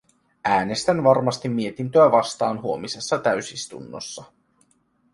[0.45, 4.23] Äänestän varmasti mietintöä vastaan huomisessa täysistunnossa.